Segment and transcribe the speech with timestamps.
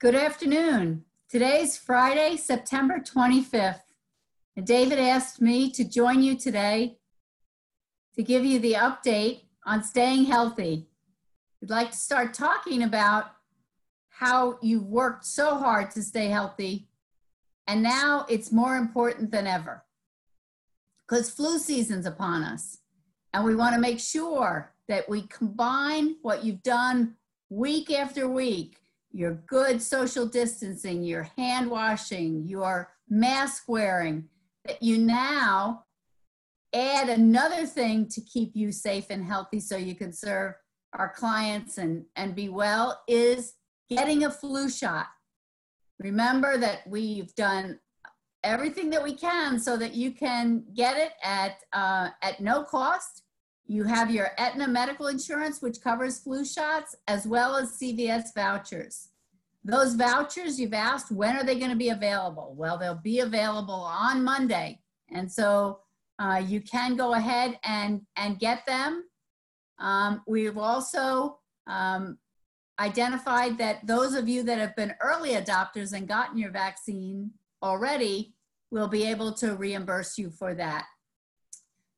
[0.00, 1.04] Good afternoon.
[1.28, 3.82] Today's Friday, September 25th.
[4.56, 6.96] And David asked me to join you today
[8.14, 10.88] to give you the update on staying healthy.
[11.60, 13.26] We'd like to start talking about
[14.08, 16.88] how you've worked so hard to stay healthy,
[17.66, 19.84] and now it's more important than ever
[21.06, 22.78] because flu season's upon us.
[23.34, 27.16] And we want to make sure that we combine what you've done
[27.50, 28.78] week after week
[29.12, 34.28] your good social distancing, your hand washing, your mask wearing,
[34.64, 35.84] that you now
[36.72, 40.54] add another thing to keep you safe and healthy so you can serve
[40.92, 43.54] our clients and, and be well is
[43.88, 45.06] getting a flu shot.
[45.98, 47.78] Remember that we've done
[48.42, 53.22] everything that we can so that you can get it at, uh, at no cost
[53.70, 59.10] you have your Aetna medical insurance, which covers flu shots, as well as CVS vouchers.
[59.62, 62.52] Those vouchers you've asked, when are they going to be available?
[62.58, 64.80] Well, they'll be available on Monday.
[65.12, 65.78] And so
[66.18, 69.04] uh, you can go ahead and, and get them.
[69.78, 72.18] Um, we've also um,
[72.80, 77.30] identified that those of you that have been early adopters and gotten your vaccine
[77.62, 78.34] already
[78.72, 80.86] will be able to reimburse you for that.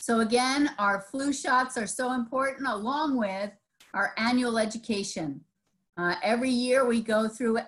[0.00, 3.50] So again, our flu shots are so important along with
[3.92, 5.42] our annual education.
[5.98, 7.58] Uh, every year we go through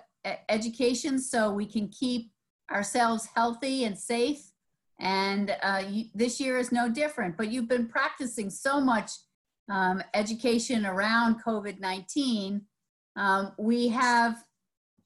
[0.49, 2.31] education so we can keep
[2.71, 4.51] ourselves healthy and safe.
[4.99, 9.11] And uh, you, this year is no different, but you've been practicing so much
[9.69, 12.61] um, education around COVID-19.
[13.15, 14.43] Um, we have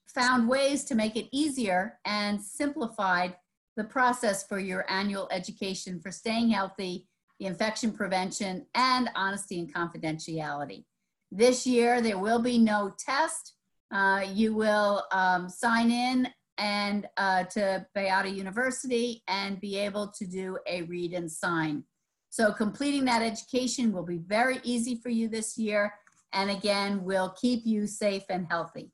[0.05, 3.35] found ways to make it easier and simplified
[3.75, 7.05] the process for your annual education for staying healthy
[7.45, 10.85] infection prevention, and honesty and confidentiality.
[11.31, 13.53] This year, there will be no test.
[13.91, 16.27] Uh, you will um, sign in
[16.57, 21.83] and uh, to Bayada University and be able to do a read and sign.
[22.29, 25.93] So completing that education will be very easy for you this year.
[26.33, 28.91] And again, will keep you safe and healthy.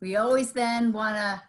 [0.00, 1.42] We always then want to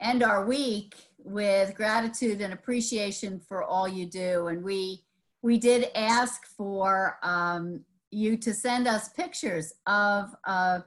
[0.00, 4.48] end our week with gratitude and appreciation for all you do.
[4.48, 5.02] And we
[5.42, 10.80] we did ask for um, you to send us pictures of uh,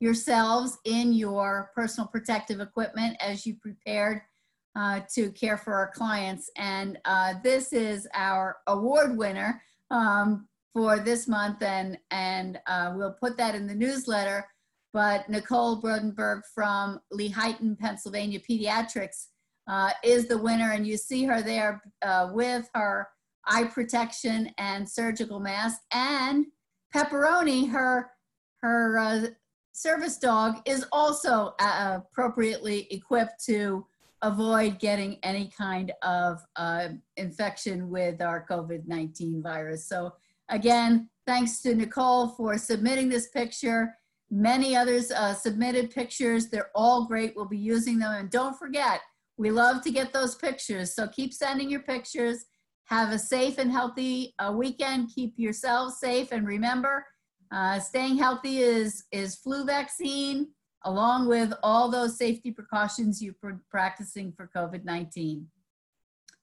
[0.00, 4.22] yourselves in your personal protective equipment as you prepared
[4.74, 6.50] uh, to care for our clients.
[6.56, 13.12] And uh, this is our award winner um, for this month, and and uh, we'll
[13.12, 14.46] put that in the newsletter
[14.92, 19.26] but Nicole Brodenberg from Lehighton, Pennsylvania Pediatrics
[19.68, 20.72] uh, is the winner.
[20.72, 23.08] And you see her there uh, with her
[23.46, 25.80] eye protection and surgical mask.
[25.92, 26.46] And
[26.94, 28.10] Pepperoni, her,
[28.62, 29.26] her uh,
[29.72, 33.86] service dog, is also uh, appropriately equipped to
[34.22, 39.88] avoid getting any kind of uh, infection with our COVID-19 virus.
[39.88, 40.12] So
[40.50, 43.94] again, thanks to Nicole for submitting this picture
[44.30, 46.48] Many others uh, submitted pictures.
[46.48, 47.34] They're all great.
[47.34, 48.12] We'll be using them.
[48.12, 49.00] And don't forget,
[49.36, 50.94] we love to get those pictures.
[50.94, 52.44] So keep sending your pictures.
[52.84, 55.10] Have a safe and healthy uh, weekend.
[55.14, 56.28] Keep yourselves safe.
[56.30, 57.04] And remember,
[57.52, 60.48] uh, staying healthy is, is flu vaccine,
[60.84, 65.44] along with all those safety precautions you're pr practicing for COVID-19.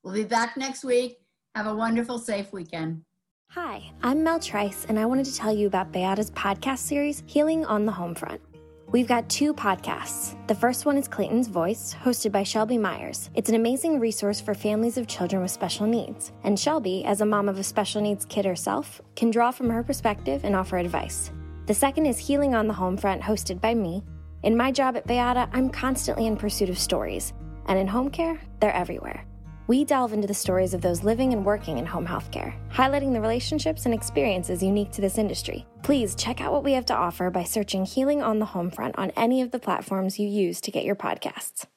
[0.04, 1.18] We'll be back next week.
[1.56, 3.04] Have a wonderful, safe weekend.
[3.52, 7.66] Hi, I'm Mel Trice, and I wanted to tell you about Bayada's podcast series, Healing
[7.66, 8.40] on the Homefront.
[8.92, 10.36] We've got two podcasts.
[10.48, 13.30] The first one is Clayton's Voice, hosted by Shelby Myers.
[13.36, 16.34] It's an amazing resource for families of children with special needs.
[16.44, 19.82] And Shelby, as a mom of a special needs kid herself, can draw from her
[19.82, 21.32] perspective and offer advice.
[21.66, 24.04] The second is Healing on the Homefront, hosted by me.
[24.44, 27.34] In my job at Beata, I'm constantly in pursuit of stories.
[27.66, 29.26] And in home care, they're everywhere.
[29.68, 33.22] We delve into the stories of those living and working in home healthcare, highlighting the
[33.22, 35.66] relationships and experiences unique to this industry.
[35.84, 39.12] Please check out what we have to offer by searching Healing on the Homefront on
[39.18, 41.68] any of the platforms you use to get your podcasts.